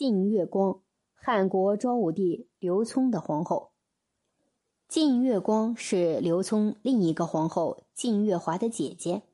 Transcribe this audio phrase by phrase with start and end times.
[0.00, 0.80] 晋月光，
[1.12, 3.72] 汉国昭武帝刘聪的皇后。
[4.88, 9.24] 晋月光是刘聪另一个皇后晋月华的姐姐。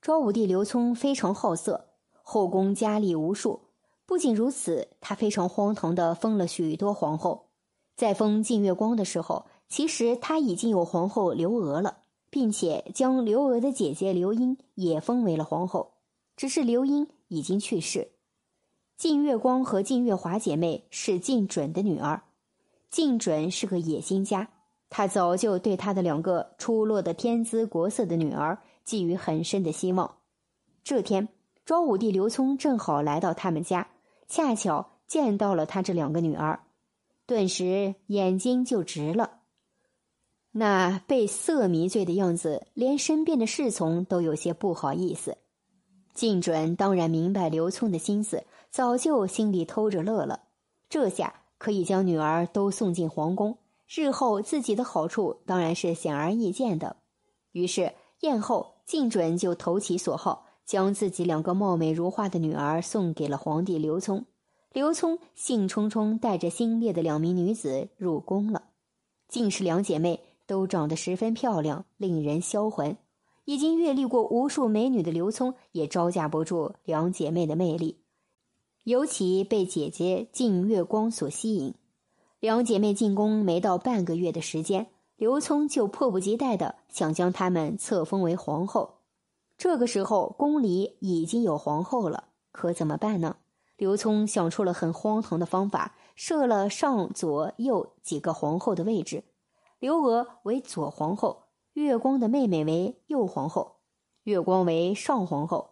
[0.00, 1.90] 昭武帝刘聪非常好色，
[2.24, 3.68] 后宫佳丽无数。
[4.04, 7.50] 不仅如此，他非常荒唐的封了许多皇后。
[7.94, 11.98] 在封晋月光的时候，其实他已经有皇后刘娥了，
[12.28, 15.92] 并且将刘娥的姐姐刘英也封为了皇后。
[16.34, 18.11] 只是刘英已经去世。
[18.96, 22.22] 晋月光和晋月华姐妹是晋准的女儿。
[22.90, 24.48] 晋准是个野心家，
[24.90, 30.18] 他早就对他的两个出落的天姿国色的女儿寄予很深的希望。
[30.84, 31.28] 这天，
[31.64, 33.88] 昭武帝刘聪正好来到他们家，
[34.28, 36.60] 恰巧见到了他这两个女儿。
[37.24, 39.40] 顿时眼睛就直了，
[40.50, 45.38] 那被色迷醉的样子，连身边的侍从都有些不好意思。
[46.14, 50.40] 靳准当然明白刘聪的心思，早就心里偷着乐了。
[50.88, 53.56] 这下可以将女儿都送进皇宫，
[53.88, 56.96] 日后自己的好处当然是显而易见的。
[57.52, 64.24] 于是宴后，靳准就投其所好，将自己两个貌美如花的女儿送给了皇帝刘聪。
[64.72, 68.62] 刘聪兴冲冲带着新列的两名女子入宫了，
[69.28, 72.96] 竟是两姐妹都长得十分漂亮，令人销魂。
[73.44, 77.98] 已经阅历过无数美女的刘聪也招架不住两姐妹的魅力，
[78.84, 81.74] 尤其被姐姐晋月光所吸引。
[82.40, 88.94] 两姐妹进宫没到半个月的时间，刘聪就迫不及待的想将她们册封为皇后。
[89.56, 93.36] 这个时候宫里已经有皇后了，可怎么办呢？
[93.76, 99.24] 刘聪想出了很荒唐的方法，设了上、左、右几个皇后的位置。
[99.78, 101.41] 刘娥为左皇后，
[101.74, 103.76] 月光的妹妹为右皇后，
[104.24, 105.70] 月光为上皇后。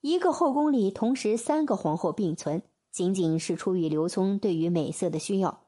[0.00, 5.60] 一个后宫里同时三个皇后并存，仅仅是出于刘聪对于美色的需要。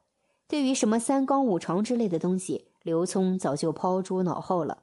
[0.48, 4.82] 对于什么三纲五常之类的东西，刘聪早就抛诸脑后了。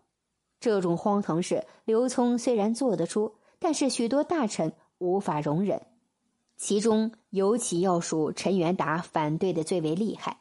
[0.61, 5.81] 这种荒唐事，刘聪虽然做得出，但是许多大臣无法容忍。
[6.55, 10.39] 其中尤其要数陈元达反对的最为厉害。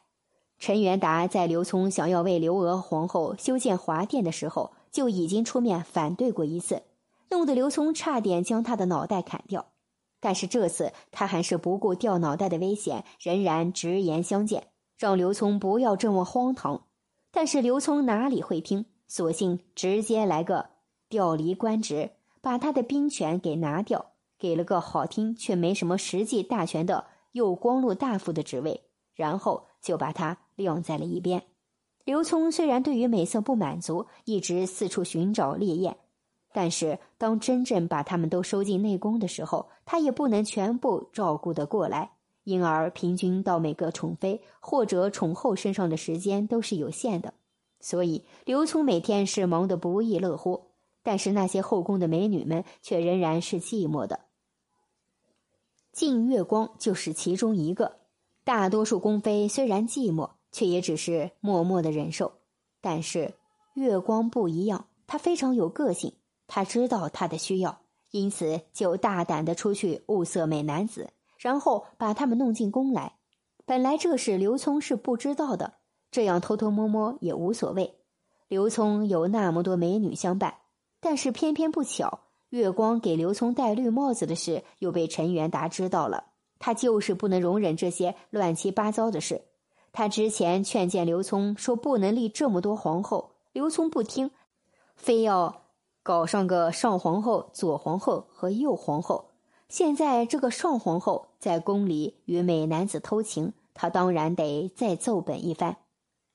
[0.58, 6.82] 陈元达在刘聪想要为刘娥皇后修建华殿的时候，就已经出面反对过一次，
[7.30, 9.66] 弄得刘聪差点将他的脑袋砍掉。
[10.18, 14.68] 但是这次他还是不顾掉脑袋的危险，仍然直言相见，
[14.98, 16.84] 让刘聪不要这么荒唐。
[17.30, 20.70] 但是刘聪哪里会听，索性直接来个
[21.10, 24.12] 调离官职，把他的兵权给拿掉。
[24.38, 28.82] 给了个好听却没什么实际大权的右光禄大夫的职位，
[29.16, 31.42] 然后就把他晾在了一边。
[32.04, 35.96] 刘聪虽然对于美色不满足，一直四处寻找烈焰，
[36.52, 42.12] 但是当真正把他们都收进内宫的时候，他也不能全部照顾得过来，
[42.44, 47.34] 因而平均到每个宠妃或者宠后身上的时间都是有限的。
[47.80, 50.70] 所以刘聪每天是忙得不亦乐乎，
[51.02, 54.20] 但是那些后宫的美女们却仍然是寂寞的。
[55.92, 57.96] 晋月光就是其中一个。
[58.46, 62.34] 大多数宫妃虽然寂寞，却也只是默默的忍受。
[62.80, 63.34] 但是
[63.74, 66.12] 月光不一样，她非常有个性。
[66.46, 67.80] 她知道她的需要，
[68.12, 73.16] 因此就大胆的出去物色美男子，然后把他们弄进宫来。
[73.64, 75.74] 本来这事刘聪是不知道的，
[76.12, 77.96] 这样偷偷摸摸也无所谓。
[78.46, 80.54] 刘聪有那么多美女相伴，
[81.00, 82.20] 但是偏偏不巧。
[82.50, 86.26] 月光给刘聪戴绿帽子的事又被陈元达知道了，
[86.58, 89.42] 他就是不能容忍这些乱七八糟的事。
[89.92, 94.30] 他之前劝谏刘聪说不能立这么多皇后，刘聪不听，
[94.94, 95.62] 非要
[96.02, 99.30] 搞上个上皇后、左皇后和右皇后。
[99.68, 105.78] 现在这个上皇后在宫里与美男子偷情，他当然得再奏本一番。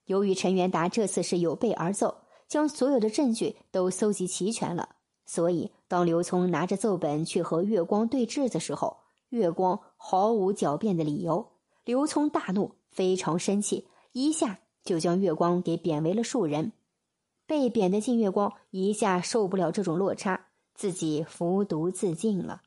[0.05, 2.17] 由于陈元达这次是有备而奏，
[2.47, 4.89] 将所有的证据都搜集齐全了。
[5.25, 8.97] 所以，当刘聪拿着奏本去和月光对质的时候，
[9.31, 11.53] 月光毫无狡辩的理由。
[11.83, 16.73] 刘聪大怒，非常生气，一下就将月光给贬为了庶人。
[17.47, 22.61] 被贬的晋月光一下受不了这种落差，自己服毒自尽了。